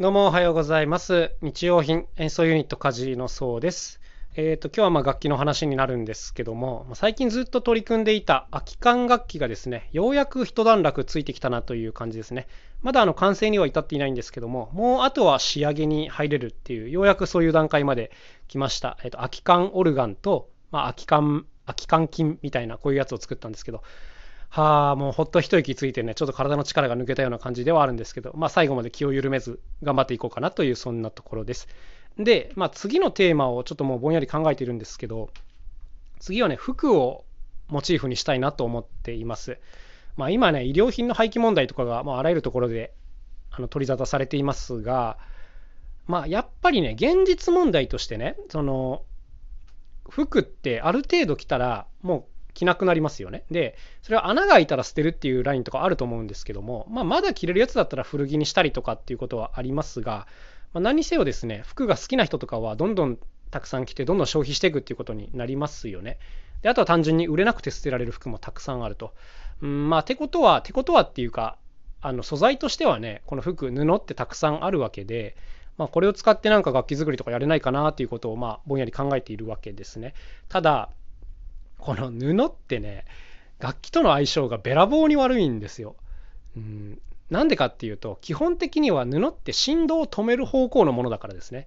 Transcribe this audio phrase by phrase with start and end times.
[0.00, 1.30] どうもおはようございます。
[1.40, 4.00] 日用品演奏ユニット家事のそうです。
[4.34, 12.48] えっ、と、今日はま楽器の話になるんですけども、最近ずっと取り組んでいた空き管楽器がですね、ようやく一段落ついてきたなという感じですね。
[12.82, 18.10] まだあの完成には至っていないんですけども、もうあとは仕上げに入れるっていう、ようやくそういう段階まで
[18.48, 18.98] 来ました。
[19.04, 23.84] えっ、と、空き管オルガンと、まあ、空き管、空き管金みたいなこういうやつを作ったんですけど、
[24.54, 31.66] はあ、もうほっと一息ついてね、ちょっと体の力が抜けたような感じではあるんですけど、まあ最後まで気を緩めず頑張っていこうかなというそんなところです。
[32.18, 35.30] で、まあ次のテーマをちょっともうぼんやり考えているんですけど、
[36.20, 37.24] 次はね、服を
[37.66, 39.58] モチーフにしたいなと思っています。
[40.16, 42.94] まあ今ね、医療品の廃棄問題とかが、まあ、あらゆるところで
[43.50, 45.18] あの取り沙汰されていますが、
[46.06, 49.02] まあやっぱりね、現実問題としてね、その、
[50.08, 53.44] 服ってある程度着たらもう着なくなりますよね。
[53.50, 60.26] で、それは穴が開いたら捨てるっていうラインとかあると思うんですけども、まあ、まだ着れるやつだったら古着にしたりとかっていうことはありますが、
[60.72, 63.18] まあ、何にせよですね、服が好きな人とかはどんどん
[63.50, 66.18] たくさん着て、どんどん消費していくっていうことになりますよね。
[66.62, 69.14] で、あとは単純に売れなくて捨てられる服もたくさんあると。
[69.62, 71.56] うん、まあ、てことは、てことはっていうか、
[72.00, 75.36] あの素材としてはね、この服、布ってたくさんあるわけで、
[75.76, 80.14] まあ、これを使ってなんか楽器作りとかやれないかなっていうことを、まあ、ぼんやり考えているわけですね。
[80.48, 80.90] ただ、
[81.84, 83.04] この布ってね、
[83.58, 85.96] 楽器との相性がべらぼうに悪いんですよ。
[86.56, 91.66] うん、なんでかっていうと、基本的には布って振動を止める方向のものだからですね。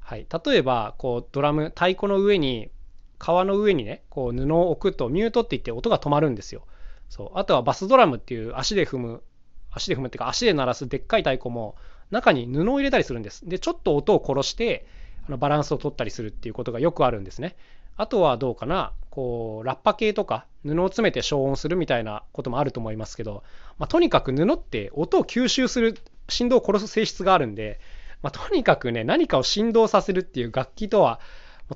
[0.00, 2.70] はい、例えば、こうドラム、太鼓の上に、
[3.18, 6.62] 革の上にね、こう布を置くとミュートって言って音が止まるんですよ。
[7.10, 9.22] そうあとはバスドラムっていう足で踏む、
[9.70, 11.76] 足で踏むっていうか足で鳴らすでっかい太鼓も
[12.10, 13.46] 中に布を入れたりするんです。
[13.46, 14.86] で、ちょっと音を殺して
[15.26, 17.56] あのバランスを取ったりするっていうことがよくあるんですね。
[17.98, 23.42] あとはどうかな、こう、ラッパ系とか、布を詰めて消音するみたいなこともあると思いますけど、
[23.76, 27.80] まあ、とにかく布って音を吸収する、振動を殺す性質があるんで、
[28.22, 31.18] まあ、とにかくね、何かを振動させるっていう楽器とは、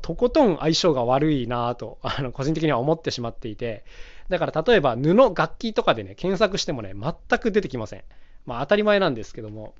[0.02, 3.84] とことん相性が悪いなぁと、 あの、個人的には思ってしまっていて、
[4.28, 8.04] だから例えば布、楽器とかでね、検索してもね、全く出てきません。
[8.46, 9.74] まあ当たり前なんですけども、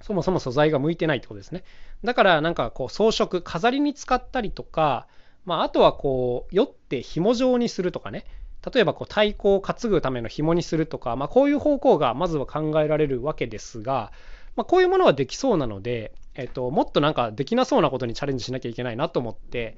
[0.00, 1.62] そもそも素材が向いてないってことですね。
[2.02, 5.06] だからなんかこう装飾、飾りに使ったりとか、
[5.44, 8.24] まあ、あとはこう、酔って紐状にするとかね。
[8.72, 14.12] 例えばこう太鼓を担ぐための紐にするとか、まあ、こういう方向がまずは考えられるわけですが、
[14.54, 19.76] まあ、こういうものはできそうなので、えっと、もっとなんかできなそうなことにチャレンジしなきゃいけないなと思って、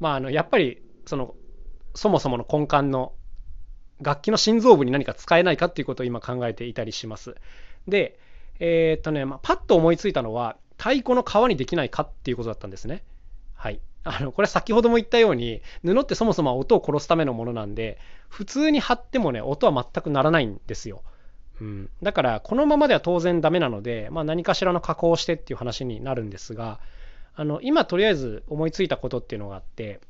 [0.00, 1.34] まあ、あのやっぱりその
[1.94, 3.12] そもそもの根幹の
[4.00, 7.36] 楽器の心臓部に何か使えないかっていうことを今考えていたりします。
[7.86, 8.18] で、
[8.58, 13.04] えー、っとね、まあ、パッと思いついたのは太鼓の皮にできないかっていうことだったんですね。
[13.54, 13.80] はい。
[14.04, 17.98] あのこれ先ほども言ったように布ってそもそも音を殺すためのものなんで
[18.28, 21.02] 普通に貼ってもね音は全く鳴らないんですよ、
[21.60, 26.80] うん、だからこのままでは当然ダメなので、まあ、何かしらの加工をしてっていう話になるんですが
[27.34, 30.00] あの今とりあえず思いついたことっていうのがあって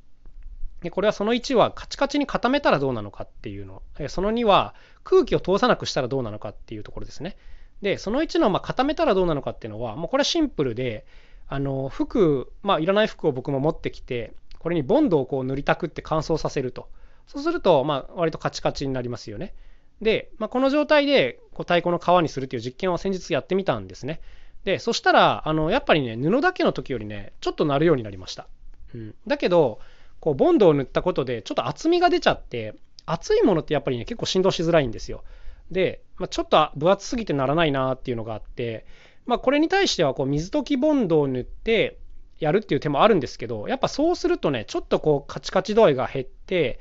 [0.82, 3.82] でこれはその1はカチカチに固めたらどうなのかっていうの。
[4.08, 7.38] その2は空気を通さなくしたらどうなのかっていうところですね。
[7.80, 11.06] でその1のまあ固めたらどうなのかっていうのはもうこれはシンプルで
[11.48, 16.88] あの服、まあ、いらない服を僕も持ってきて、これにボンドをこう塗りたくって乾燥させると。
[17.26, 19.54] そうすると、まあ、割とカチカチになりますよね。
[20.00, 24.20] で、まあ、この状態でこう太鼓の皮にするっていう実験を先日やってみたんですね。
[24.64, 28.48] で、そしたら、あのやっぱりね、布だけの時よりね、ちょっと鳴るようになりました。
[28.94, 29.78] うん、だけど、
[30.20, 32.74] こうボンドを塗ったことで、ちょっと厚みが出ちゃって、
[33.06, 35.22] 厚いものってやっぱりね、結構振動しづらいんですよ。
[35.70, 38.86] で、まあ、ちょっと分厚すぎてならないなっていうのがあって、
[39.26, 41.98] まあ、これに対してはこう水溶きボンドを塗って
[42.38, 46.78] やるっていう手もあるんですけど、やっぱそうするとね、ちょっとこうカチカチ度合いが減って、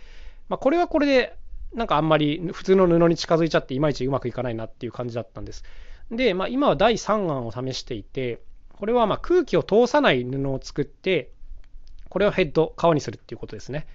[0.49, 1.37] まあ、これはこれで
[1.73, 5.63] なんかあんまり普通の布に近づいちゃっていまいちうまくいかないなっていう感じだったんです。
[6.11, 8.41] で、まあ、今は第3案を試していて、
[8.73, 11.31] これはま空気を通さない布を作って、
[12.09, 13.87] これをヘッド、皮にするっていうことですね。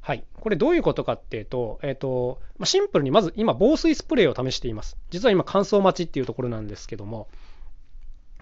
[0.00, 0.24] はい。
[0.40, 4.96] これどういうことかっていうと、え、ー、と、まあ、シンプルにまず今防水スプレーを試しています。
[5.10, 7.26] 実は今乾燥待ちっていうところなんですけども、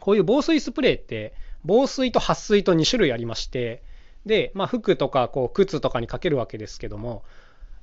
[0.05, 1.33] こういう防水スプレーって、
[1.65, 3.83] 防水と撥水と2種類ありまして、
[4.27, 7.25] で、まあ、服とかこう靴とかにかけるわけですけども、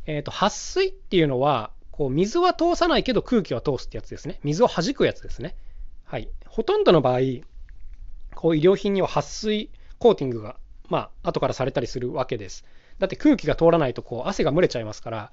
[0.05, 4.39] えー、と撥水っていうのは、こう水は通さないけど空気は通すってやつですね。
[4.43, 5.55] 水を弾くやつですね。
[6.03, 6.29] はい。
[6.47, 7.21] ほとんどの場合、
[8.35, 10.57] こう医療品には撥水コーティングが、
[10.89, 12.65] まあ、後からされたりするわけです。
[12.99, 15.31] だって空気が通らないとこう汗が蒸れちゃいますから、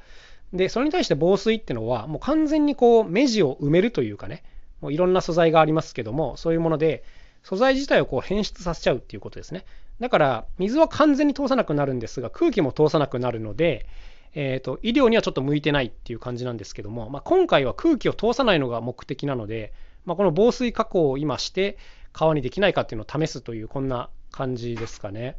[0.55, 4.43] で、それに対して防水ってのは、もう完全にこう目地を埋めるというかね、
[4.81, 7.05] もういろんな素材がありますけども、そういうもので、
[7.43, 9.65] 素材自体をこう変質させちゃうっていうことですね。
[10.01, 13.87] だから、水は完全に通さなくなるんですが、空気も通さなくなるので、
[14.35, 19.73] えーと、医療にはちょっと向いてないっていう感じなんですけども、まあ、今回は空気を通さないのが目的なので、
[20.05, 21.79] まあ、この防水加工を今して、
[22.13, 25.37] 革にできないかっていうのを試すというこんな感じですかね。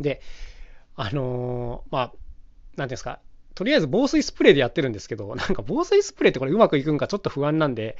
[0.00, 0.20] で、
[0.96, 3.20] あのー、まあ、なんていうんですか、
[3.54, 7.96] とりあえず防水スプレーでやってるんですけど、 なんか防水スプレーってこれうまくいくんかちょっと不安なんで、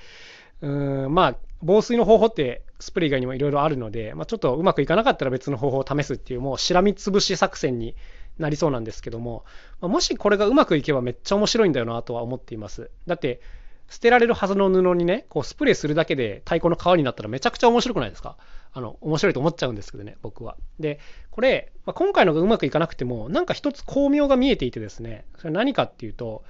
[0.60, 7.94] うーん、まあ、防水の方法ってスプレー以外にもいろいろあるので、まあ、ちょっとうまくいかなかったら別の方法を試すっていう、もうしらみつぶし作戦に
[8.38, 9.44] なりそうなんですけども、
[9.80, 12.90] まあ、もしこれがうまくいけばめっちゃ面白いんだよなとは思っています。
[13.06, 13.40] だって、
[13.88, 18.36] 捨てられるはずの布にね、こうスプレーするだけで太鼓の皮になったらめちゃくちゃ面白くないですか？
[18.74, 20.56] あの、面白いと思っちゃうんですけどね、僕は。
[20.80, 20.98] で、
[21.30, 26.42] これ、まあ、今回のがうまくいかなくても、なんか一つ巧妙が見えていてですね、それ何かっていうと、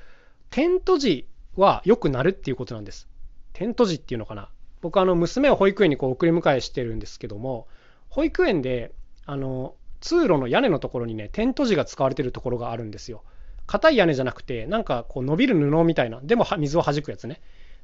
[0.50, 1.26] テント時
[1.56, 3.08] は良くなるっていうことなんです。
[3.52, 4.48] テント時っていうのかな。
[4.80, 7.66] 僕、あの、娘を保育園にこう送り迎えしてるんですけども、
[8.08, 8.92] 保育園で、
[9.26, 13.22] あの、通路の屋根のところにね、テント地が使われてるところがあるんですよ。
[13.66, 17.40] 硬い屋根じゃなくて、なんかこう伸びる布みたいな、でも水を弾くやつね。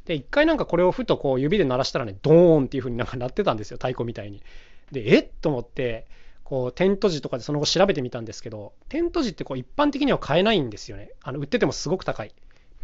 [0.08, 4.42] で、一回なんかこれをふとこう指で鳴らしたらね、ドーンっていう風になんか鳴ってたんですよ、太鼓みたいに。
[4.90, 5.28] で、えっ？
[5.42, 6.06] と思って、
[6.44, 11.10] こうテント時とかでその後調べてみたんですけど、テント時ってこう一般的には買えないんですよね。
[11.22, 12.32] あの売っててもすごく高い。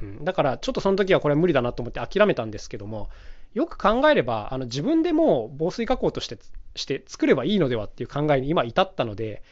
[0.02, 3.08] うん、だからちょっとその時はこれ無理だなと思って諦めたんですけども、
[3.54, 6.38] よく考えれば、あの自分でも防水加工として
[6.74, 9.42] して作ればいいのではっていう考えに今至ったので、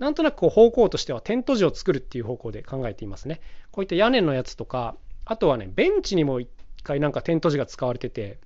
[0.00, 3.40] なんとなくこう方向としてはテント地を作るっていう方向で考えていますね。
[3.70, 6.48] こういった屋根のやつとか、あとはね、ベンチにも一
[6.82, 8.38] 回なんかテント地が使われてて、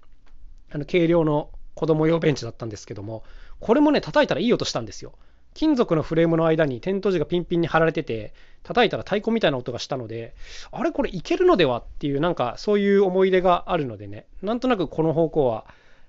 [0.73, 3.25] あの軽量の子供用ベンチだったんですけども、
[3.61, 5.13] これもね、叩いたらいい音したんですよ。
[5.55, 8.35] 金属のフレームの間にテント地がピンピンに貼られてて、
[8.65, 10.35] 叩いたら太鼓みたいな音がしたので、
[10.73, 15.65] あれこれいけるのではっていう、なんかそういう思い出があるのでね、なんとなくこの方向は、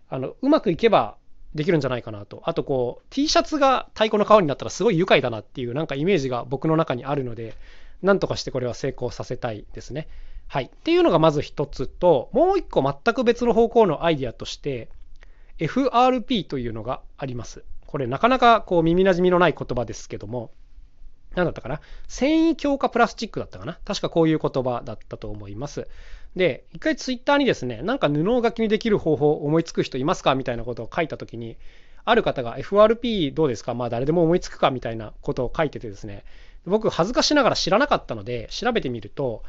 [0.10, 1.16] あのうまくいけば
[1.54, 2.42] できるんじゃないかなと。
[2.45, 7.56] あとこう、T シャツが太鼓の皮になったらすごい愉快だなっていうなんかイメージが僕の中にあるので、
[8.01, 10.07] なんとかしてこれは成功させたいですね。
[10.47, 10.65] はい。
[10.65, 14.89] っていうのがまず一つと、もう一個全く別の方向のアイディアとして、
[15.57, 17.63] FRP というのがあります。
[17.86, 20.51] これなかなかこう耳なじみのない言葉ですけども、
[21.33, 21.81] 何だったかな？
[22.07, 23.80] 繊維強化プラスチックだったかな？
[23.86, 25.88] 確かこういう言葉だったと思います。
[26.36, 30.36] で、一回ツイッターにですね、なんか布を書きにできる方法思いつく人いますか？
[30.36, 31.57] みたいなことを書いたときに、
[32.03, 33.74] ある方が FRP どうですか？
[33.74, 34.71] まあ誰でも思いつくか？
[34.71, 36.24] みたいなことを書いててですね、
[36.65, 39.44] 僕恥ずかしながら知らなかったので調べてみると、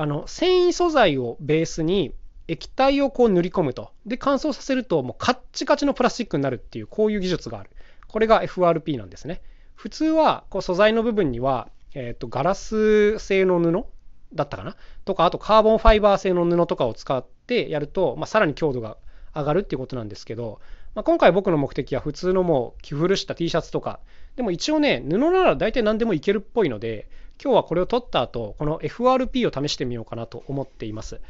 [0.00, 2.14] あの繊維素材をベースに
[2.48, 3.90] 液体をこう塗り込むと。
[4.06, 7.68] で、乾燥させるともうカッチカチのプラスチックになるっていう、こういう技術がある。
[8.08, 9.42] これが FRP なんですね。
[9.74, 13.84] 普通はこう素材の部分には、えー、とガラス製の布
[14.32, 14.74] だったかな？
[15.04, 18.96] とか、あとカーボンファイバー製の布とかを使ってやると、まあ、さらに強度が
[19.34, 20.60] 上がるっていうことなんですけど、
[20.94, 24.00] まあ、今回僕の目的は普通のもう着古した T シャツとか、
[24.36, 27.06] でも一応ね、布なら大体何でもいけるっぽいので、
[27.42, 31.20] 今日はこれを取った後、この FRP を試してみようかなと思っています。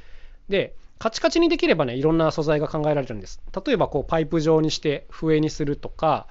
[0.48, 3.40] で、カチカチにできればね、いろんな素材が考えられるんです。
[3.64, 6.26] 例えばこうパイプ状にして笛にするとか、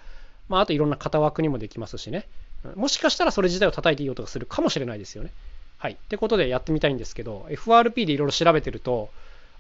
[0.49, 2.27] まあ、あといろんな型枠にもできますしね。
[2.75, 5.31] もしかしたらそれ自体を叩いていい音がするかもしれないですよね。
[5.77, 5.93] はい。
[5.93, 9.11] ってことでやってみたいんですけど、FRP でいろいろ調べてると、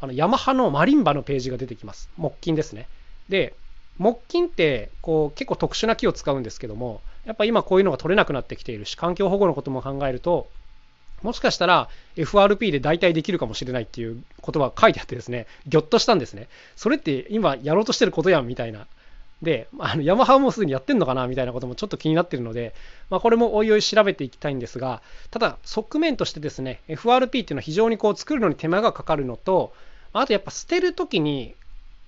[0.01, 2.09] あの、ヤマハのマリンバのページが出てきます。
[2.17, 2.89] 木琴ですね。
[3.29, 3.55] で、
[3.97, 10.49] 木琴ってこう結構特殊な木を使うんですけども、やっぱ今こういうのが取れなくなってきているし、環境保護のことも考えると、
[11.21, 16.47] もしかしたら FRP で代替できるかもしれないっていう言葉が書いてあってですね、ぎょっとしたんですね。
[16.75, 18.87] それって今やろうとしてることやんみたいな
[19.41, 22.73] で、あのヤマハもすでにやってんのかなみたいなこともちょっと気になってるので、
[23.09, 29.73] まあ、これもおいおい調べていきたいんですが、ただ側面としてですね、FRP っていうのは非常にこう作るのに手間がかかるのと、
[30.11, 31.55] あとやっぱ捨てるときに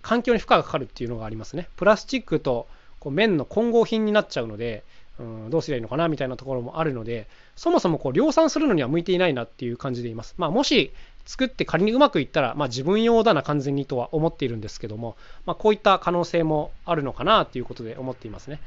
[0.01, 1.69] 環境に負荷がかかるっていうのがありますね。
[1.77, 2.67] プラスチックと
[2.99, 4.83] こう綿の混合品になっちゃうので、
[5.21, 10.33] うん、どうすりゃいいのかなみたいなところもあるので、そもそもこう量産するのには向いていないなっていう感じでいます。
[10.37, 10.91] まあ、もし
[11.25, 18.59] 作って仮にうまくいったら、まあ、自分用だな完全にとは思っているんですけども、まあ、こういった可能性もあるのかなということで思っていますね。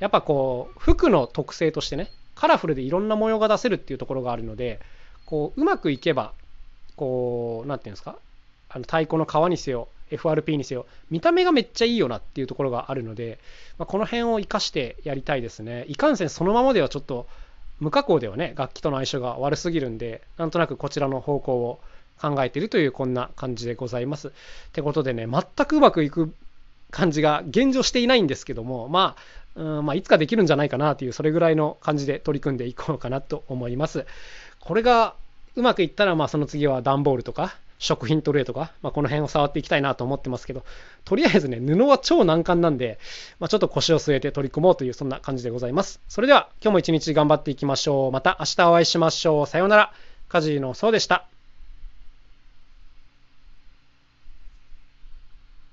[0.00, 4.80] やっぱこう服の特性としてねカラフルでいろんな模様が出せるっていうところがあるので
[5.26, 6.32] こううまくいけば
[6.96, 8.16] こう何て言うんですか
[8.70, 13.38] あの太鼓の皮にせよ FRP にせよ見た目がめっちゃいいよなっていうところがあるので、
[13.78, 17.26] まあ、この辺を生かしてやりたいですねいかんせんそのままではちょっと
[17.80, 21.80] 無加工ではね楽器との相性が悪すぎるんでなんとなくこちらの方向を
[22.20, 24.28] 考えているというこんな感じでございます。
[24.28, 24.30] っ
[24.72, 26.34] てことでね、全くうまくいく
[26.90, 29.16] 感じが現状していないんですけども、ま
[29.56, 34.04] あ、うんまあ、いつかできるんじゃないかなという、それぐらいの感じで取り組んでいこうかなと思います。
[34.60, 35.14] これが
[35.54, 40.64] うまくいったら、まあ、その次は段ボールとか、食品トレーとか、まあ、この辺を触っていきたいなと思ってますけど、
[41.04, 42.98] とりあえずね、布は超難関なんで、
[43.38, 46.00] まあ、ちょっと腰を据えて取り組もうという、そんな感じでございます。
[46.08, 48.12] それでは、今日も一日頑張っていきましょう。
[48.12, 49.46] また明日お会いしましょう。
[49.46, 49.92] さようなら。
[50.28, 51.26] カジのそうでした。